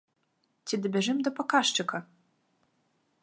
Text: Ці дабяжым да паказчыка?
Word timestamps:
Ці 0.67 0.75
дабяжым 0.85 1.17
да 1.27 1.31
паказчыка? 1.39 1.97